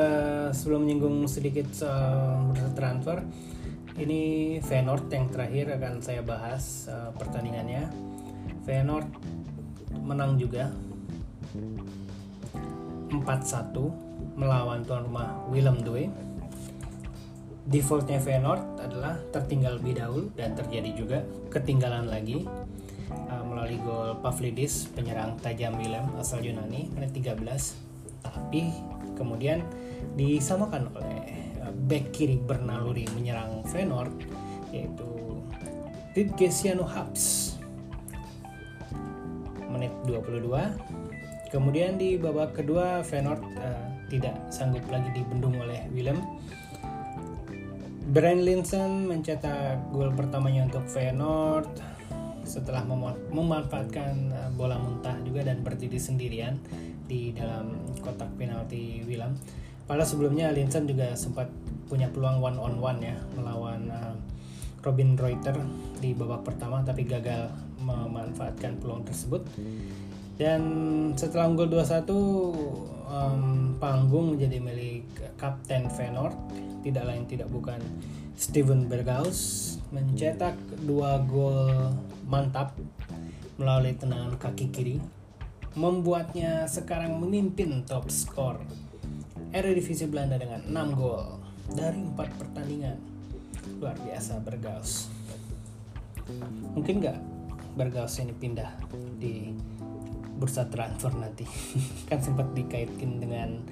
sebelum 0.54 0.86
menyinggung 0.86 1.26
sedikit 1.26 1.66
soal 1.74 2.54
transfer 2.78 3.18
ini 3.98 4.56
Feyenoord 4.62 5.10
yang 5.10 5.26
terakhir 5.26 5.74
akan 5.74 5.98
saya 5.98 6.22
bahas 6.22 6.86
uh, 6.86 7.10
pertandingannya 7.18 7.90
Feyenoord 8.68 9.08
menang 10.04 10.36
juga. 10.36 10.68
4-1 13.08 13.72
melawan 14.36 14.84
tuan 14.84 15.08
rumah 15.08 15.40
Willem 15.48 15.80
II. 15.80 16.12
Defaultnya 17.64 18.20
Feyenoord 18.20 18.60
adalah 18.84 19.16
tertinggal 19.32 19.80
lebih 19.80 19.96
dahulu 19.96 20.28
dan 20.36 20.52
terjadi 20.52 20.92
juga 20.92 21.18
ketinggalan 21.48 22.12
lagi 22.12 22.44
uh, 23.12 23.44
melalui 23.44 23.80
gol 23.80 24.16
Pavlidis 24.20 24.88
penyerang 24.92 25.36
tajam 25.40 25.76
Willem 25.76 26.04
asal 26.16 26.40
Yunani 26.40 26.88
menit 26.96 27.12
13 27.12 27.36
tapi 28.24 28.72
kemudian 29.20 29.60
disamakan 30.16 30.88
oleh 30.96 31.52
uh, 31.60 31.72
back 31.92 32.08
kiri 32.16 32.40
bernaluri 32.40 33.04
menyerang 33.12 33.60
Feyenoord 33.68 34.16
yaitu 34.72 35.04
Ritgesiano 36.16 36.88
Habs 36.88 37.57
menit 39.68 39.92
22. 40.04 40.48
Kemudian 41.48 41.96
di 41.96 42.20
babak 42.20 42.56
kedua 42.60 43.00
Feyenoord 43.00 43.40
uh, 43.56 43.84
tidak 44.12 44.36
sanggup 44.52 44.84
lagi 44.92 45.08
dibendung 45.16 45.56
oleh 45.56 45.88
Willem. 45.92 46.20
Brian 48.08 48.40
Linson 48.40 49.04
mencetak 49.04 49.92
gol 49.92 50.12
pertamanya 50.16 50.64
untuk 50.64 50.84
Feyenoord 50.88 51.68
setelah 52.48 52.80
mem 52.84 53.12
memanfaatkan 53.28 54.32
uh, 54.32 54.50
bola 54.56 54.80
muntah 54.80 55.16
juga 55.24 55.44
dan 55.44 55.60
berdiri 55.60 56.00
sendirian 56.00 56.56
di 57.04 57.32
dalam 57.36 57.76
kotak 58.00 58.28
penalti 58.40 59.04
Willem. 59.04 59.36
Pada 59.88 60.04
sebelumnya 60.04 60.52
Linson 60.52 60.84
juga 60.84 61.16
sempat 61.16 61.48
punya 61.88 62.12
peluang 62.12 62.44
one 62.44 62.58
on 62.60 62.74
one 62.76 63.00
ya 63.00 63.16
melawan 63.32 63.88
uh, 63.88 64.12
Robin 64.84 65.16
Reuter 65.16 65.56
di 65.98 66.12
babak 66.12 66.44
pertama 66.44 66.84
tapi 66.84 67.08
gagal 67.08 67.48
memanfaatkan 67.88 68.76
peluang 68.76 69.08
tersebut. 69.08 69.48
Dan 70.36 70.62
setelah 71.16 71.48
unggul 71.48 71.66
2-1 71.72 72.04
um, 73.08 73.74
panggung 73.80 74.36
menjadi 74.36 74.60
milik 74.60 75.08
Kapten 75.40 75.88
Feyenoord. 75.88 76.36
Tidak 76.84 77.04
lain 77.04 77.24
tidak 77.26 77.48
bukan 77.50 77.80
Steven 78.38 78.86
Berghaus 78.86 79.74
mencetak 79.88 80.54
dua 80.84 81.18
gol 81.24 81.90
mantap 82.28 82.76
melalui 83.58 83.96
tendangan 83.96 84.36
kaki 84.36 84.68
kiri 84.68 84.96
membuatnya 85.74 86.68
sekarang 86.70 87.18
memimpin 87.18 87.82
top 87.82 88.12
skor 88.12 88.62
Eredivisie 89.48 90.04
Belanda 90.10 90.36
dengan 90.36 90.60
6 90.68 90.98
gol 90.98 91.24
dari 91.72 92.04
4 92.04 92.14
pertandingan. 92.36 93.00
Luar 93.80 93.96
biasa 93.96 94.44
Berghaus. 94.44 95.08
Mungkin 96.76 97.00
nggak 97.00 97.18
Bergaus 97.78 98.18
ini 98.18 98.34
pindah 98.34 98.74
di 99.22 99.54
bursa 100.34 100.66
transfer 100.66 101.14
nanti. 101.14 101.46
Kan 102.10 102.18
sempat 102.18 102.50
dikaitkan 102.58 103.22
dengan 103.22 103.62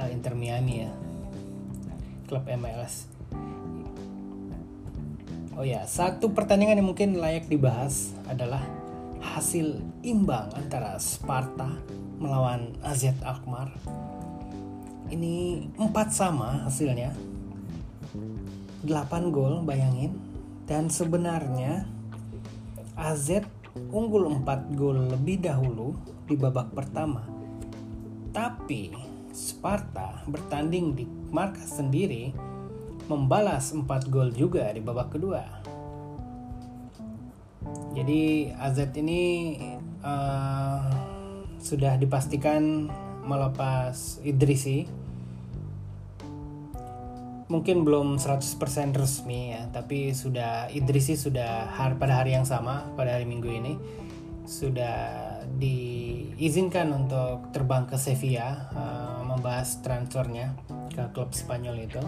uh, 0.00 0.08
Inter 0.08 0.32
Miami 0.32 0.88
ya 0.88 0.92
klub 2.30 2.46
MLS 2.46 3.10
oh 5.60 5.66
ya 5.66 5.84
satu 5.84 6.32
pertandingan 6.32 6.80
yang 6.80 6.88
mungkin 6.88 7.20
layak 7.20 7.44
dibahas 7.52 8.16
adalah 8.30 8.64
hasil 9.20 9.76
imbang 10.00 10.48
antara 10.56 10.96
Sparta 10.96 11.68
melawan 12.16 12.72
AZ 12.80 13.12
Alkmaar. 13.20 13.68
Ini 15.12 15.68
empat 15.76 16.16
sama 16.16 16.64
hasilnya. 16.64 17.12
8 18.88 18.88
gol 19.28 19.60
bayangin. 19.60 20.16
Dan 20.64 20.88
sebenarnya 20.88 21.84
AZ 23.00 23.48
unggul 23.88 24.28
4 24.28 24.76
gol 24.76 25.08
lebih 25.08 25.40
dahulu 25.40 25.96
di 26.28 26.36
babak 26.36 26.76
pertama. 26.76 27.24
Tapi 28.30 28.92
Sparta 29.32 30.20
bertanding 30.28 30.92
di 30.92 31.08
markas 31.32 31.80
sendiri 31.80 32.34
membalas 33.08 33.72
4 33.72 33.88
gol 34.12 34.28
juga 34.36 34.68
di 34.68 34.84
babak 34.84 35.16
kedua. 35.16 35.42
Jadi 37.96 38.52
AZ 38.52 38.78
ini 39.00 39.56
uh, 40.04 40.92
sudah 41.56 41.96
dipastikan 41.96 42.92
melepas 43.24 44.20
Idrisi 44.20 44.84
mungkin 47.50 47.82
belum 47.82 48.22
100% 48.22 48.94
resmi 48.94 49.58
ya, 49.58 49.66
tapi 49.74 50.14
sudah 50.14 50.70
Idrisi 50.70 51.18
sudah 51.18 51.66
hari, 51.66 51.98
pada 51.98 52.22
hari 52.22 52.38
yang 52.38 52.46
sama 52.46 52.86
pada 52.94 53.18
hari 53.18 53.26
Minggu 53.26 53.50
ini 53.50 53.74
sudah 54.46 55.18
diizinkan 55.58 56.94
untuk 56.94 57.50
terbang 57.50 57.90
ke 57.90 57.98
Sevilla 57.98 58.70
uh, 58.70 59.20
membahas 59.26 59.82
transfernya 59.82 60.54
ke 60.94 61.10
klub 61.10 61.34
Spanyol 61.34 61.90
itu. 61.90 62.02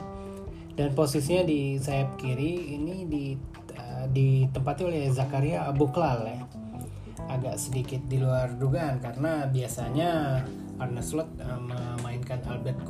Dan 0.73 0.97
posisinya 0.97 1.45
di 1.45 1.77
sayap 1.77 2.17
kiri 2.17 2.79
ini 2.79 3.05
di 3.05 3.37
uh, 3.77 4.07
ditempati 4.09 4.83
oleh 4.87 5.11
Zakaria 5.11 5.67
Abuklal 5.69 6.23
ya. 6.25 6.39
Agak 7.31 7.59
sedikit 7.59 8.03
di 8.07 8.19
luar 8.19 8.59
dugaan 8.59 8.99
karena 8.99 9.47
biasanya 9.47 10.43
Arne 10.83 11.03
Slot 11.03 11.29
uh, 11.43 11.61
memainkan 11.61 12.43
Albert 12.47 12.83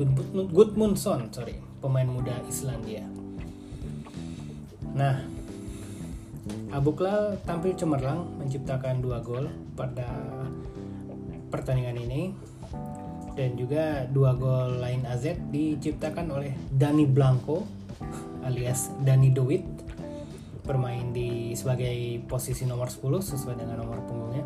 Gudmundsson, 0.52 1.28
sorry 1.32 1.71
pemain 1.82 2.06
muda 2.06 2.38
Islandia. 2.46 3.02
Nah, 4.94 5.26
Abuklal 6.72 7.36
tampil 7.44 7.76
cemerlang 7.76 8.24
menciptakan 8.40 9.04
dua 9.04 9.20
gol 9.20 9.44
pada 9.76 10.08
pertandingan 11.52 12.00
ini 12.00 12.32
dan 13.36 13.60
juga 13.60 14.08
dua 14.08 14.32
gol 14.32 14.80
lain 14.80 15.04
AZ 15.04 15.36
diciptakan 15.52 16.32
oleh 16.32 16.56
Dani 16.72 17.04
Blanco 17.04 17.68
alias 18.42 18.88
Dani 19.04 19.28
Dewit 19.28 19.62
bermain 20.64 21.12
di 21.12 21.52
sebagai 21.52 22.22
posisi 22.24 22.64
nomor 22.64 22.88
10 22.88 23.34
sesuai 23.34 23.56
dengan 23.58 23.82
nomor 23.82 23.98
punggungnya 24.08 24.44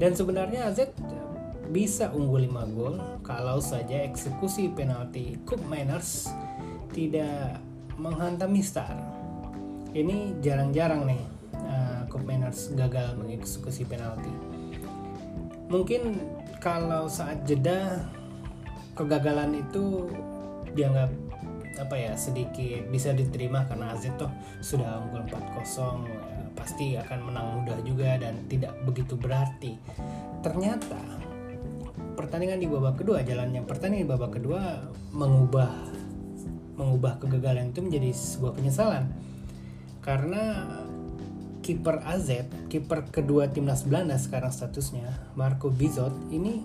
dan 0.00 0.16
sebenarnya 0.18 0.68
AZ 0.68 0.90
bisa 1.70 2.10
unggul 2.10 2.42
5 2.42 2.74
gol 2.74 2.94
kalau 3.22 3.62
saja 3.62 4.02
eksekusi 4.02 4.72
penalti 4.74 5.38
Cup 5.46 5.60
Miners 5.68 6.32
tidak 6.92 7.60
menghantam 7.98 8.54
Star. 8.62 8.94
Ini 9.92 10.38
jarang-jarang 10.44 11.08
nih 11.08 11.22
uh, 11.58 12.00
Cup 12.06 12.22
Manners 12.22 12.72
gagal 12.76 13.16
mengeksekusi 13.18 13.88
penalti. 13.88 14.30
Mungkin 15.68 16.16
kalau 16.62 17.10
saat 17.10 17.44
jeda 17.44 18.06
kegagalan 18.98 19.62
itu 19.62 20.10
dianggap 20.74 21.10
apa 21.78 21.94
ya 21.94 22.12
sedikit 22.18 22.90
bisa 22.90 23.14
diterima 23.14 23.62
karena 23.70 23.94
AZ 23.94 24.10
tuh 24.18 24.30
sudah 24.58 24.98
unggul 24.98 25.22
4-0 25.30 26.10
ya, 26.10 26.42
pasti 26.58 26.98
akan 26.98 27.18
menang 27.30 27.62
mudah 27.62 27.78
juga 27.86 28.18
dan 28.18 28.34
tidak 28.50 28.74
begitu 28.82 29.14
berarti 29.14 29.78
ternyata 30.42 30.98
pertandingan 32.18 32.58
di 32.58 32.66
babak 32.66 32.98
kedua 32.98 33.22
jalannya 33.22 33.62
pertandingan 33.62 34.02
di 34.02 34.10
babak 34.10 34.32
kedua 34.42 34.90
mengubah 35.14 35.70
mengubah 36.78 37.18
kegagalan 37.18 37.74
itu 37.74 37.82
menjadi 37.82 38.14
sebuah 38.14 38.54
penyesalan. 38.54 39.10
Karena 40.00 40.64
kiper 41.60 42.00
AZ 42.00 42.48
kiper 42.72 43.12
kedua 43.12 43.52
timnas 43.52 43.84
Belanda 43.84 44.16
sekarang 44.16 44.48
statusnya 44.48 45.36
Marco 45.36 45.68
Bizot 45.68 46.32
ini 46.32 46.64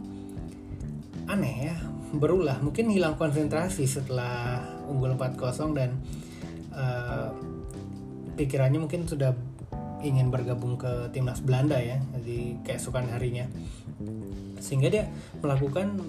aneh 1.27 1.73
ya 1.73 1.75
berulah. 2.15 2.61
Mungkin 2.63 2.87
hilang 2.93 3.19
konsentrasi 3.19 3.83
setelah 3.89 4.63
unggul 4.87 5.17
4-0 5.19 5.75
dan 5.75 5.97
uh, 6.71 7.35
pikirannya 8.39 8.79
mungkin 8.79 9.09
sudah 9.09 9.35
ingin 10.03 10.31
bergabung 10.31 10.79
ke 10.79 11.09
timnas 11.11 11.43
Belanda 11.43 11.79
ya 11.79 11.99
jadi 12.21 12.61
keesokan 12.63 13.11
harinya. 13.11 13.49
Sehingga 14.63 14.87
dia 14.87 15.11
melakukan 15.43 15.99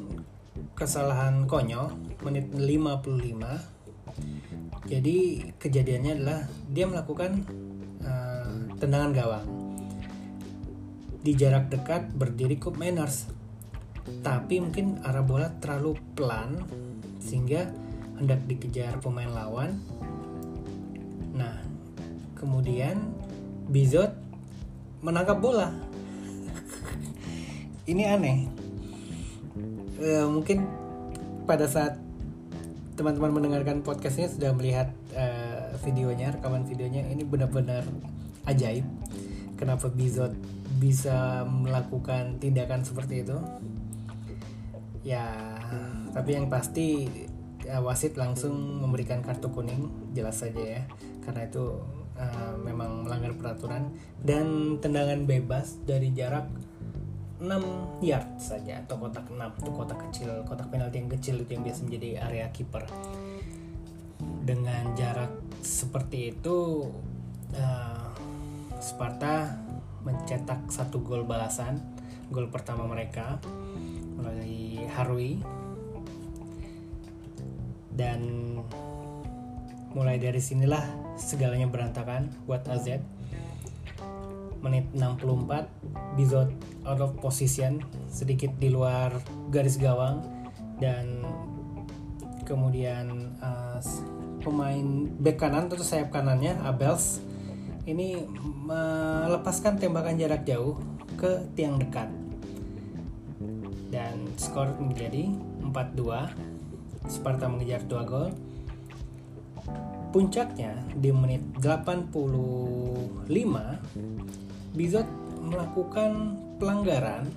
kesalahan 0.78 1.50
konyol 1.50 1.90
menit 2.22 2.46
55 2.50 3.73
jadi 4.84 5.48
kejadiannya 5.56 6.12
adalah 6.20 6.40
dia 6.68 6.84
melakukan 6.84 7.44
uh, 8.04 8.76
tendangan 8.76 9.12
gawang 9.16 9.46
di 11.24 11.32
jarak 11.32 11.72
dekat 11.72 12.12
berdiri 12.12 12.60
Kup 12.60 12.76
Manners 12.76 13.32
tapi 14.20 14.60
mungkin 14.60 15.00
arah 15.00 15.24
bola 15.24 15.48
terlalu 15.56 15.96
pelan 16.12 16.60
sehingga 17.24 17.72
hendak 18.20 18.44
dikejar 18.44 19.00
pemain 19.00 19.32
lawan 19.32 19.80
nah 21.32 21.64
kemudian 22.36 23.00
Bizot 23.64 24.12
menangkap 25.00 25.40
bola. 25.40 25.72
Ini 27.90 28.02
aneh. 28.12 28.38
E, 29.96 30.08
mungkin 30.28 30.68
pada 31.48 31.64
saat 31.64 31.96
teman-teman 32.94 33.34
mendengarkan 33.34 33.82
podcastnya 33.82 34.30
sudah 34.30 34.54
melihat 34.54 34.94
e, 35.10 35.26
videonya, 35.82 36.30
rekaman 36.38 36.62
videonya. 36.62 37.02
Ini 37.10 37.26
benar-benar 37.26 37.82
ajaib. 38.46 38.86
Kenapa 39.58 39.90
Bizot 39.90 40.34
bisa 40.78 41.42
melakukan 41.46 42.38
tindakan 42.38 42.86
seperti 42.86 43.26
itu? 43.26 43.38
Ya, 45.04 45.26
tapi 46.16 46.38
yang 46.38 46.48
pasti 46.48 47.06
ya, 47.60 47.82
wasit 47.84 48.16
langsung 48.16 48.80
memberikan 48.80 49.20
kartu 49.20 49.52
kuning, 49.52 49.90
jelas 50.16 50.40
saja 50.40 50.80
ya, 50.80 50.82
karena 51.28 51.44
itu 51.44 51.76
uh, 52.16 52.54
memang 52.56 53.04
melanggar 53.04 53.36
peraturan 53.36 53.92
dan 54.24 54.78
tendangan 54.80 55.28
bebas 55.28 55.76
dari 55.84 56.08
jarak 56.16 56.48
6 57.44 58.00
yard 58.00 58.40
saja 58.40 58.80
atau 58.80 58.96
kotak 58.96 59.28
6 59.28 59.36
itu 59.60 59.70
kotak 59.76 59.98
kecil 60.08 60.32
kotak 60.48 60.72
penalti 60.72 60.96
yang 61.04 61.12
kecil 61.12 61.36
itu 61.44 61.50
yang 61.52 61.64
biasa 61.64 61.80
menjadi 61.84 62.08
area 62.24 62.46
kiper. 62.48 62.84
Dengan 64.44 64.96
jarak 64.96 65.32
seperti 65.60 66.32
itu 66.32 66.88
uh, 67.56 68.08
Sparta 68.80 69.60
mencetak 70.04 70.68
satu 70.68 71.00
gol 71.00 71.24
balasan 71.24 71.80
gol 72.32 72.48
pertama 72.48 72.88
mereka 72.88 73.40
melalui 74.16 74.84
Harui. 74.96 75.40
Dan 77.94 78.20
mulai 79.94 80.18
dari 80.18 80.42
sinilah 80.42 80.82
segalanya 81.14 81.70
berantakan 81.70 82.26
buat 82.50 82.66
AZ 82.66 82.98
menit 84.64 84.88
64 84.96 86.16
Bizot 86.16 86.48
out 86.88 87.00
of 87.04 87.12
position 87.20 87.84
sedikit 88.08 88.48
di 88.56 88.72
luar 88.72 89.12
garis 89.52 89.76
gawang 89.76 90.24
dan 90.80 91.20
kemudian 92.48 93.36
uh, 93.44 93.78
pemain 94.40 95.08
back 95.20 95.40
kanan 95.40 95.68
atau 95.68 95.84
sayap 95.84 96.12
kanannya 96.12 96.56
Abels 96.64 97.20
ini 97.84 98.24
melepaskan 98.64 99.76
tembakan 99.76 100.16
jarak 100.16 100.48
jauh 100.48 100.80
ke 101.20 101.44
tiang 101.52 101.76
dekat. 101.76 102.08
Dan 103.92 104.26
skor 104.40 104.72
menjadi 104.80 105.28
4-2 105.60 107.12
Sparta 107.12 107.44
mengejar 107.52 107.84
2 107.84 108.08
gol. 108.08 108.32
Puncaknya 110.08 110.72
di 110.96 111.12
menit 111.12 111.44
85 111.60 113.28
Bizot 114.74 115.06
melakukan 115.38 116.34
pelanggaran 116.58 117.30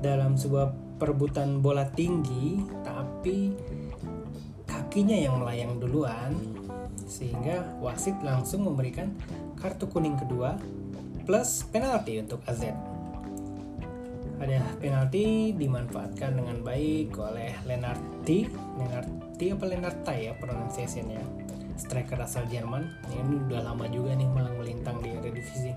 dalam 0.00 0.40
sebuah 0.40 0.72
perebutan 0.96 1.60
bola 1.60 1.84
tinggi 1.92 2.64
tapi 2.80 3.52
kakinya 4.64 5.12
yang 5.12 5.36
melayang 5.36 5.76
duluan 5.76 6.32
sehingga 7.04 7.76
wasit 7.84 8.16
langsung 8.24 8.64
memberikan 8.64 9.12
kartu 9.60 9.84
kuning 9.84 10.16
kedua 10.16 10.56
plus 11.28 11.68
penalti 11.68 12.24
untuk 12.24 12.40
AZ. 12.48 12.72
Ada 14.40 14.60
penalti 14.80 15.52
dimanfaatkan 15.52 16.40
dengan 16.40 16.64
baik 16.64 17.12
oleh 17.20 17.52
Lenarti, 17.68 18.48
Lenarti 18.80 19.52
apa 19.52 19.64
Lenartai 19.68 20.18
ya 20.28 20.32
pronunciation-nya? 20.40 21.20
Striker 21.76 22.16
asal 22.24 22.48
Jerman. 22.48 22.88
Ini 23.12 23.48
udah 23.48 23.60
lama 23.60 23.84
juga 23.92 24.16
nih 24.16 24.28
melintang 24.28 25.04
di 25.04 25.12
Eredivisie 25.12 25.76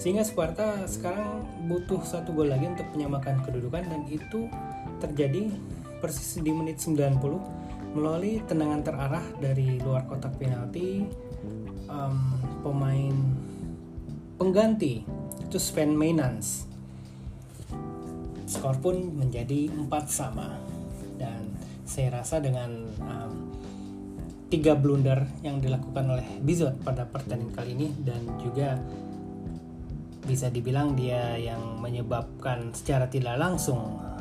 sehingga 0.00 0.22
Sparta 0.22 0.84
sekarang 0.88 1.44
butuh 1.66 2.02
satu 2.04 2.32
gol 2.32 2.50
lagi 2.50 2.68
untuk 2.68 2.88
menyamakan 2.92 3.42
kedudukan 3.44 3.84
dan 3.86 4.02
itu 4.08 4.48
terjadi 5.00 5.50
persis 6.00 6.38
di 6.42 6.50
menit 6.50 6.78
90 6.82 7.18
melalui 7.92 8.40
tendangan 8.48 8.80
terarah 8.82 9.26
dari 9.38 9.78
luar 9.78 10.08
kotak 10.08 10.34
penalti 10.40 11.04
um, 11.86 12.16
pemain 12.64 13.14
pengganti 14.40 15.04
itu 15.44 15.58
Sven 15.60 15.92
Mainans 15.92 16.72
skor 18.52 18.76
pun 18.76 18.96
menjadi 19.16 19.72
4 19.72 19.88
sama. 20.06 20.60
Dan 21.16 21.56
saya 21.88 22.20
rasa 22.20 22.38
dengan 22.44 22.68
um, 23.00 23.34
tiga 24.52 24.76
blunder 24.76 25.24
yang 25.40 25.64
dilakukan 25.64 26.04
oleh 26.12 26.28
Bizot 26.44 26.76
pada 26.84 27.08
pertandingan 27.08 27.56
kali 27.56 27.72
ini 27.72 27.88
dan 28.04 28.20
juga 28.44 28.76
bisa 30.22 30.48
dibilang 30.48 30.94
dia 30.94 31.34
yang 31.38 31.82
menyebabkan 31.82 32.70
secara 32.74 33.10
tidak 33.10 33.36
langsung 33.38 33.98
uh, 33.98 34.20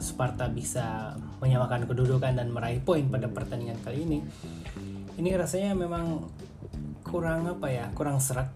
Sparta 0.00 0.48
bisa 0.48 1.12
menyamakan 1.44 1.84
kedudukan 1.84 2.32
dan 2.32 2.48
meraih 2.48 2.80
poin 2.80 3.04
pada 3.10 3.28
pertandingan 3.28 3.76
kali 3.84 4.08
ini. 4.08 4.18
Ini 5.20 5.36
rasanya 5.36 5.76
memang 5.76 6.24
kurang 7.04 7.44
apa 7.50 7.68
ya, 7.68 7.86
kurang 7.92 8.22
serak 8.22 8.48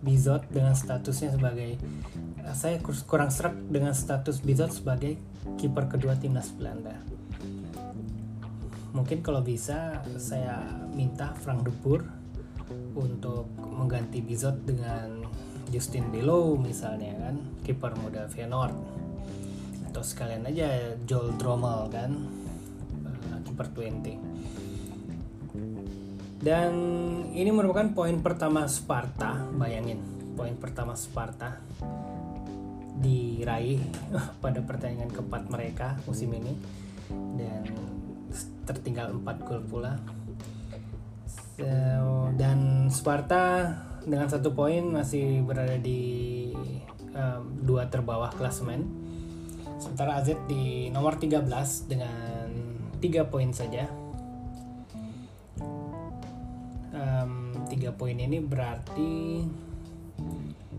Bizot 0.00 0.48
dengan 0.48 0.72
statusnya 0.72 1.36
sebagai 1.36 1.76
uh, 2.40 2.56
saya 2.56 2.80
kurang 2.80 3.28
serak 3.28 3.52
dengan 3.68 3.92
status 3.92 4.40
Bizot 4.40 4.72
sebagai 4.72 5.20
kiper 5.60 5.92
kedua 5.92 6.16
timnas 6.16 6.48
Belanda 6.56 6.96
mungkin 8.90 9.22
kalau 9.22 9.42
bisa 9.42 10.02
saya 10.18 10.66
minta 10.94 11.30
Frank 11.38 11.62
de 11.66 11.72
Boer 11.82 12.02
untuk 12.94 13.46
mengganti 13.58 14.22
Bizot 14.22 14.66
dengan 14.66 15.19
Justin 15.70 16.10
Below 16.10 16.58
misalnya 16.58 17.14
kan 17.16 17.36
kiper 17.62 17.94
muda 17.98 18.26
Feyenoord. 18.26 18.74
Atau 19.90 20.02
sekalian 20.06 20.46
aja 20.46 20.94
Joel 21.06 21.34
Drommel 21.38 21.90
kan 21.90 22.10
uh, 23.06 23.38
kiper 23.46 23.66
20 23.74 24.40
dan 26.40 26.72
ini 27.36 27.52
merupakan 27.52 27.84
poin 27.92 28.16
pertama 28.24 28.64
Sparta 28.64 29.44
bayangin 29.52 30.00
poin 30.32 30.56
pertama 30.56 30.96
Sparta 30.96 31.60
diraih 32.96 33.80
pada 34.44 34.60
pertandingan 34.64 35.12
keempat 35.12 35.52
mereka 35.52 36.00
musim 36.08 36.32
ini. 36.32 36.56
Dan 37.10 37.64
tertinggal 38.64 39.12
4 39.20 39.46
gol 39.46 39.60
pula. 39.68 39.92
So, 41.28 41.68
dan 42.40 42.88
Sparta 42.88 43.76
dengan 44.04 44.28
satu 44.28 44.52
poin 44.56 44.80
masih 44.88 45.44
berada 45.44 45.76
di 45.76 46.52
um, 47.12 47.42
dua 47.64 47.88
terbawah 47.92 48.32
klasemen. 48.32 48.88
Sementara 49.80 50.20
AZ 50.20 50.36
di 50.44 50.92
nomor 50.92 51.16
13 51.16 51.48
dengan 51.88 52.48
tiga 53.00 53.24
poin 53.28 53.48
saja. 53.52 53.88
Um, 56.92 57.56
tiga 57.72 57.92
poin 57.96 58.16
ini 58.16 58.44
berarti 58.44 59.44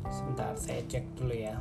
sebentar 0.05 0.53
saya 0.53 0.85
cek 0.85 1.17
dulu 1.17 1.33
ya. 1.33 1.57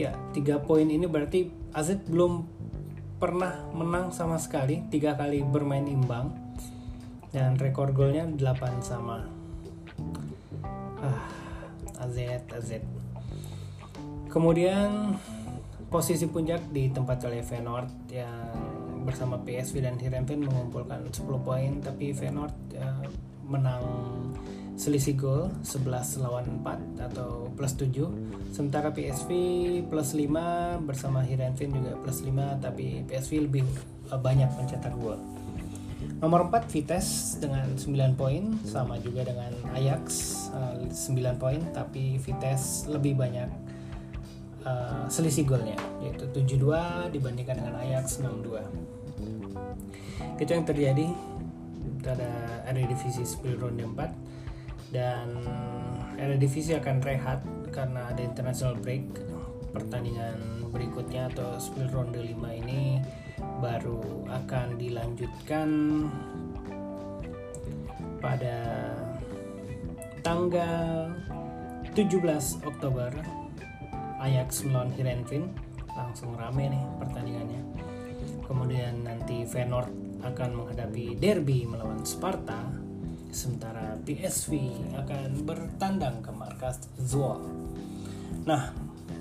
Ya, 0.00 0.16
tiga 0.32 0.56
poin 0.64 0.88
ini 0.88 1.04
berarti 1.04 1.52
AZ 1.76 1.92
belum 2.08 2.59
pernah 3.20 3.68
menang 3.76 4.08
sama 4.16 4.40
sekali, 4.40 4.80
tiga 4.88 5.12
kali 5.12 5.44
bermain 5.44 5.84
imbang 5.84 6.32
dan 7.36 7.60
rekor 7.60 7.92
golnya 7.92 8.24
8 8.24 8.80
sama. 8.80 9.28
Ah, 11.04 11.28
AZ 12.00 12.16
AZ. 12.48 12.80
Kemudian 14.32 15.20
posisi 15.92 16.24
puncak 16.32 16.72
di 16.72 16.88
tempat 16.88 17.20
oleh 17.28 17.44
Feyenoord 17.44 17.92
yang 18.08 18.56
bersama 19.04 19.36
PSV 19.44 19.84
dan 19.84 20.00
Heerenveen 20.00 20.48
mengumpulkan 20.48 21.04
10 21.12 21.20
poin 21.44 21.72
tapi 21.84 22.16
Feyenoord 22.16 22.56
ya, 22.72 22.88
menang 23.44 23.84
selisih 24.76 25.14
gol 25.18 25.52
11 25.62 26.22
lawan 26.22 26.46
4 26.62 27.10
atau 27.10 27.52
plus 27.54 27.74
7 27.76 28.54
sementara 28.54 28.90
PSV 28.90 29.30
plus 29.86 30.16
5 30.16 30.82
bersama 30.84 31.20
Hirenvin 31.22 31.74
juga 31.74 31.96
plus 32.00 32.24
5 32.24 32.64
tapi 32.64 33.04
PSV 33.06 33.50
lebih 33.50 33.64
eh, 34.10 34.20
banyak 34.20 34.50
mencetak 34.56 34.94
gol. 34.96 35.18
Nomor 36.20 36.48
4 36.52 36.68
Vitesse 36.68 37.40
dengan 37.40 37.64
9 37.76 38.16
poin 38.16 38.56
sama 38.64 38.96
juga 39.00 39.24
dengan 39.24 39.52
Ajax 39.72 40.36
9 40.52 40.92
eh, 41.16 41.36
poin 41.36 41.60
tapi 41.72 42.16
Vitesse 42.20 42.88
lebih 42.88 43.16
banyak 43.16 43.48
uh, 44.64 45.04
selisih 45.08 45.48
golnya 45.48 45.76
yaitu 46.04 46.28
72 46.32 47.12
dibandingkan 47.12 47.56
dengan 47.60 47.74
Ajax 47.80 48.20
62 48.20 48.60
itu 50.40 50.50
yang 50.52 50.64
terjadi 50.64 51.06
pada 52.00 52.28
divisi 52.72 53.24
Split 53.24 53.60
Ronde 53.60 53.84
4 53.84 54.29
dan 54.90 55.38
era 56.18 56.34
divisi 56.36 56.74
akan 56.74 57.02
rehat 57.02 57.40
karena 57.70 58.10
ada 58.10 58.20
international 58.20 58.76
break. 58.78 59.06
Pertandingan 59.70 60.66
berikutnya 60.74 61.30
atau 61.30 61.54
split 61.62 61.94
ronde 61.94 62.18
5 62.18 62.34
ini 62.66 62.98
baru 63.62 64.26
akan 64.26 64.74
dilanjutkan 64.76 65.68
pada 68.18 68.58
tanggal 70.20 71.14
17 71.94 72.66
Oktober. 72.66 73.10
Ajax 74.20 74.68
melawan 74.68 74.92
Heerenveen 74.92 75.48
langsung 75.96 76.36
rame 76.36 76.68
nih 76.68 76.84
pertandingannya. 77.00 77.62
Kemudian 78.44 79.06
nanti 79.06 79.48
Feyenoord 79.48 80.20
akan 80.20 80.50
menghadapi 80.52 81.16
derby 81.16 81.64
melawan 81.64 82.04
Sparta 82.04 82.79
sementara 83.30 83.98
PSV 84.02 84.52
akan 84.94 85.46
bertandang 85.46 86.22
ke 86.22 86.30
markas 86.34 86.86
Zwolle. 86.98 87.46
Nah, 88.46 88.74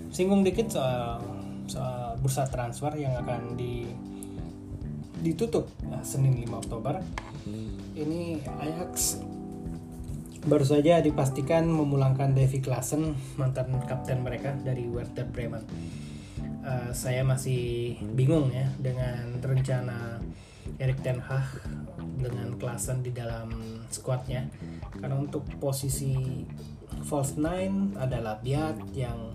singgung 0.10 0.42
dikit 0.42 0.74
soal 0.74 1.22
soal 1.70 2.18
bursa 2.18 2.50
transfer 2.50 2.90
yang 2.98 3.14
akan 3.22 3.54
di 3.54 3.86
ditutup 5.22 5.70
nah, 5.86 6.02
Senin 6.02 6.36
5 6.42 6.62
Oktober. 6.66 7.00
Ini 7.94 8.42
Ajax 8.62 9.22
baru 10.40 10.64
saja 10.64 11.04
dipastikan 11.04 11.68
memulangkan 11.68 12.32
Davy 12.32 12.64
Klaassen 12.64 13.12
mantan 13.36 13.76
kapten 13.84 14.24
mereka 14.24 14.56
dari 14.64 14.88
Werder 14.88 15.28
Bremen. 15.28 15.64
Uh, 16.60 16.92
saya 16.96 17.24
masih 17.24 17.96
bingung 18.16 18.52
ya 18.52 18.68
dengan 18.80 19.36
rencana 19.40 20.20
Erik 20.80 21.04
Ten 21.04 21.20
Hag 21.20 21.60
dengan 22.20 22.54
Klaassen 22.60 23.02
di 23.02 23.16
dalam 23.16 23.50
squadnya. 23.90 24.46
Karena 25.00 25.16
untuk 25.16 25.48
posisi 25.58 26.44
false 27.08 27.40
nine 27.40 27.96
adalah 27.96 28.38
Biat 28.44 28.92
yang 28.94 29.34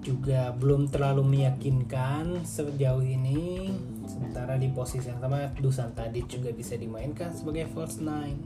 juga 0.00 0.50
belum 0.56 0.90
terlalu 0.90 1.22
meyakinkan 1.24 2.42
sejauh 2.42 3.04
ini. 3.04 3.70
Sementara 4.10 4.58
di 4.58 4.68
posisi 4.74 5.06
yang 5.06 5.22
sama 5.22 5.54
Dusan 5.56 5.94
Tadic 5.94 6.26
juga 6.26 6.50
bisa 6.50 6.74
dimainkan 6.74 7.30
sebagai 7.32 7.70
false 7.70 8.02
nine. 8.02 8.38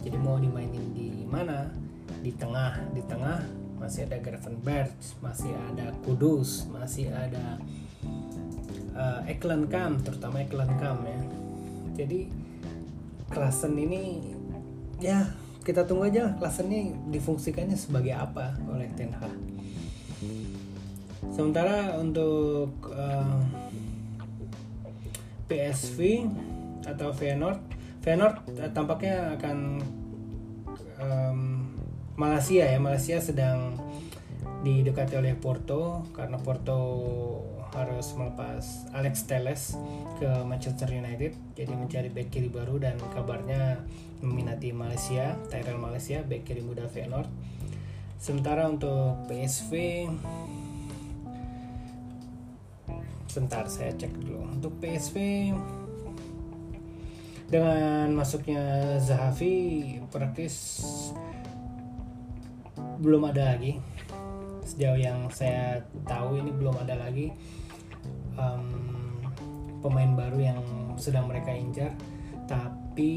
Jadi 0.00 0.16
mau 0.16 0.36
dimainin 0.36 0.92
di 0.92 1.24
mana? 1.24 1.66
Di 2.20 2.32
tengah. 2.36 2.92
Di 2.92 3.02
tengah 3.08 3.60
masih 3.80 4.04
ada 4.04 4.20
Gravenberch 4.20 5.16
masih 5.24 5.56
ada 5.72 5.96
Kudus 6.04 6.68
masih 6.68 7.08
ada 7.08 7.56
uh, 8.92 9.24
Eklan 9.24 9.72
Kam 9.72 10.04
terutama 10.04 10.44
Eklan 10.44 10.68
Kam 10.76 11.00
ya 11.08 11.16
jadi 12.00 12.32
klasen 13.28 13.76
ini 13.76 14.24
ya 14.96 15.28
kita 15.60 15.84
tunggu 15.84 16.08
aja 16.08 16.32
klasen 16.40 16.72
ini 16.72 16.96
difungsikannya 17.12 17.76
sebagai 17.76 18.16
apa 18.16 18.56
oleh 18.72 18.88
Ten 18.96 19.12
Hag. 19.12 19.36
Sementara 21.28 22.00
untuk 22.00 22.72
uh, 22.88 23.44
eh, 25.52 25.68
PSV 25.68 26.24
atau 26.88 27.12
Feyenoord 27.12 27.60
Feyenoord 28.00 28.36
uh, 28.56 28.70
tampaknya 28.72 29.36
akan 29.36 29.58
um, 30.96 31.40
Malaysia 32.16 32.64
ya. 32.64 32.80
Malaysia 32.80 33.20
sedang 33.20 33.76
didekati 34.64 35.20
oleh 35.20 35.36
Porto 35.36 36.08
karena 36.16 36.40
Porto 36.40 36.80
harus 37.70 38.12
melepas 38.18 38.90
Alex 38.90 39.30
Teles 39.30 39.78
ke 40.18 40.28
Manchester 40.42 40.90
United 40.90 41.38
jadi 41.54 41.72
mencari 41.72 42.10
back 42.10 42.28
kiri 42.34 42.50
baru 42.50 42.82
dan 42.82 42.98
kabarnya 43.14 43.78
meminati 44.20 44.74
Malaysia 44.74 45.38
Tyrell 45.48 45.78
Malaysia 45.78 46.20
back 46.26 46.44
kiri 46.44 46.60
muda 46.60 46.90
Feyenoord. 46.90 47.30
Sementara 48.20 48.68
untuk 48.68 49.16
PSV 49.32 49.72
sebentar 53.30 53.64
saya 53.70 53.94
cek 53.94 54.12
dulu. 54.18 54.44
Untuk 54.50 54.76
PSV 54.82 55.16
dengan 57.48 58.12
masuknya 58.12 58.98
Zahavi 59.00 59.98
praktis 60.12 60.84
belum 63.00 63.30
ada 63.30 63.56
lagi. 63.56 63.80
Sejauh 64.66 65.00
yang 65.00 65.30
saya 65.32 65.80
tahu 66.04 66.36
ini 66.42 66.52
belum 66.52 66.76
ada 66.76 67.00
lagi 67.00 67.32
um, 68.36 68.66
pemain 69.80 70.12
baru 70.12 70.38
yang 70.38 70.60
sedang 71.00 71.26
mereka 71.30 71.54
incar 71.54 71.92
tapi 72.44 73.14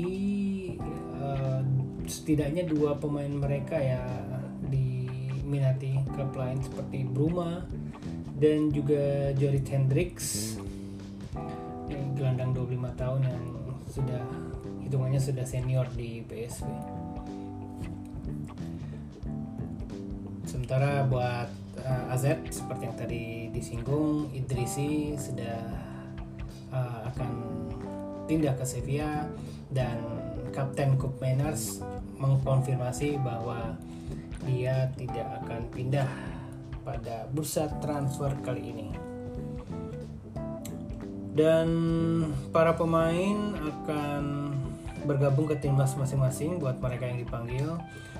uh, 1.19 1.61
setidaknya 2.05 2.69
dua 2.69 2.95
pemain 3.01 3.29
mereka 3.29 3.75
ya 3.81 4.01
diminati 4.69 5.97
klub 6.13 6.31
lain 6.37 6.61
seperti 6.61 7.03
Bruma 7.03 7.65
dan 8.37 8.69
juga 8.69 9.33
Jorrit 9.35 9.65
Hendricks 9.67 10.57
gelandang 12.23 12.55
25 12.55 12.95
tahun 12.95 13.21
yang 13.27 13.43
sudah 13.91 14.23
hitungannya 14.79 15.19
sudah 15.19 15.43
senior 15.43 15.87
di 15.91 16.23
PSV. 16.23 16.65
Sementara 20.47 21.03
buat 21.03 21.49
uh, 21.85 22.11
eh, 22.11 22.13
AZ 22.15 22.25
seperti 22.49 22.83
yang 22.87 22.97
tadi 22.97 23.23
disinggung 23.51 24.31
Idrisi 24.31 25.15
sudah 25.19 25.59
uh, 26.71 26.99
akan 27.11 27.31
pindah 28.25 28.55
ke 28.55 28.65
Sevilla 28.65 29.27
dan 29.71 29.99
Kapten 30.53 30.95
Cup 30.95 31.17
Mainers 31.19 31.81
mengkonfirmasi 32.21 33.19
bahwa 33.19 33.75
dia 34.43 34.91
tidak 34.95 35.43
akan 35.43 35.61
pindah 35.71 36.09
pada 36.83 37.27
bursa 37.31 37.71
transfer 37.79 38.31
kali 38.43 38.75
ini. 38.75 38.89
Dan 41.33 41.67
para 42.53 42.77
pemain 42.77 43.57
akan 43.57 44.23
bergabung 45.03 45.45
ke 45.47 45.55
timnas 45.59 45.93
masing-masing 45.99 46.59
buat 46.59 46.79
mereka 46.79 47.07
yang 47.07 47.19
dipanggil. 47.21 47.67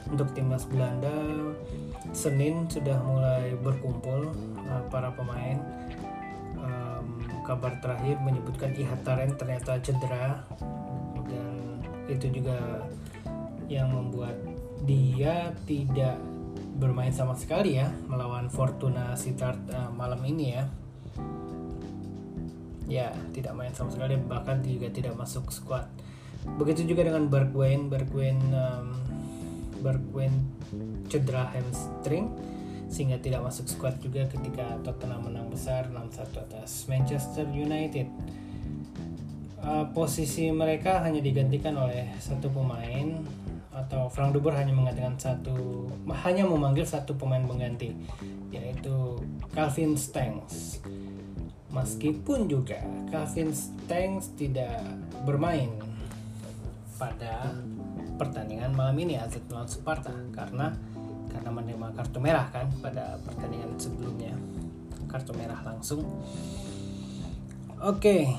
Untuk 0.04 0.36
timnas 0.36 0.68
Belanda 0.68 1.12
Senin 2.12 2.68
sudah 2.68 3.00
mulai 3.08 3.56
berkumpul 3.56 4.36
uh, 4.68 4.84
para 4.92 5.16
pemain. 5.16 5.58
Um, 6.60 7.24
kabar 7.48 7.80
terakhir 7.80 8.20
menyebutkan 8.20 8.76
Ihataren 8.76 9.36
ternyata 9.40 9.80
cedera. 9.80 10.44
Dan 11.24 11.80
itu 12.12 12.28
juga 12.30 12.84
yang 13.72 13.96
membuat 13.96 14.36
dia 14.84 15.56
tidak 15.64 16.20
bermain 16.76 17.16
sama 17.16 17.40
sekali 17.40 17.80
ya 17.80 17.88
melawan 18.12 18.52
Fortuna 18.52 19.16
Sittard 19.16 19.60
uh, 19.72 19.88
malam 19.96 20.20
ini 20.28 20.46
ya. 20.52 20.64
Ya 22.84 23.08
tidak 23.32 23.56
main 23.56 23.72
sama 23.72 23.96
sekali 23.96 24.20
bahkan 24.20 24.60
juga 24.60 24.92
tidak 24.92 25.16
masuk 25.16 25.48
squad 25.48 25.88
begitu 26.60 26.94
juga 26.94 27.08
dengan 27.08 27.32
Bergwijn 27.32 27.88
Bergwijn 27.88 28.40
um, 28.52 28.88
Bergwijn 29.84 30.34
cedera 31.12 31.52
hamstring 31.52 32.32
sehingga 32.94 33.18
tidak 33.18 33.42
masuk 33.50 33.66
squad 33.66 33.98
juga 34.06 34.30
ketika 34.30 34.78
Tottenham 34.86 35.26
menang 35.26 35.50
besar 35.50 35.90
6-1 35.90 36.46
atas 36.46 36.86
Manchester 36.86 37.50
United. 37.50 38.06
Uh, 39.64 39.90
posisi 39.98 40.52
mereka 40.54 41.02
hanya 41.02 41.24
digantikan 41.24 41.74
oleh 41.74 42.14
satu 42.22 42.54
pemain 42.54 43.18
atau 43.74 44.06
Frank 44.12 44.38
de 44.38 44.40
Boer 44.44 44.54
hanya 44.62 44.76
mengatakan 44.76 45.18
satu 45.18 45.90
hanya 46.22 46.46
memanggil 46.46 46.86
satu 46.86 47.18
pemain 47.18 47.42
pengganti 47.42 47.90
yaitu 48.54 49.18
Calvin 49.58 49.98
Stengs. 49.98 50.84
Meskipun 51.74 52.46
juga 52.46 52.78
Calvin 53.10 53.50
Stengs 53.50 54.30
tidak 54.38 54.86
bermain 55.26 55.74
pada 57.04 57.52
pertandingan 58.16 58.72
malam 58.72 58.96
ini 58.96 59.20
AZ 59.20 59.36
melawan 59.52 59.68
Sparta 59.68 60.16
karena 60.32 60.72
karena 61.28 61.50
menerima 61.52 61.88
kartu 61.92 62.24
merah 62.24 62.48
kan 62.48 62.72
pada 62.80 63.20
pertandingan 63.28 63.76
sebelumnya 63.76 64.32
kartu 65.12 65.36
merah 65.36 65.60
langsung. 65.68 66.08
Oke, 67.84 68.32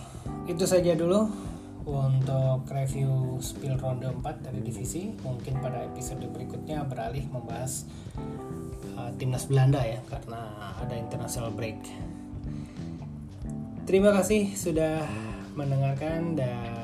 itu 0.49 0.65
saja 0.65 0.97
dulu 0.97 1.29
untuk 1.85 2.65
review 2.73 3.37
spill 3.45 3.77
ronde 3.77 4.09
4 4.09 4.25
dari 4.41 4.65
divisi. 4.65 5.13
Mungkin 5.21 5.61
pada 5.61 5.85
episode 5.85 6.25
berikutnya 6.33 6.81
beralih 6.89 7.29
membahas 7.29 7.85
uh, 8.97 9.13
timnas 9.21 9.45
Belanda 9.45 9.85
ya 9.85 10.01
karena 10.09 10.73
ada 10.81 10.97
international 10.97 11.53
break. 11.53 11.77
Terima 13.85 14.17
kasih 14.17 14.57
sudah 14.57 15.05
mendengarkan 15.53 16.41
dan 16.41 16.84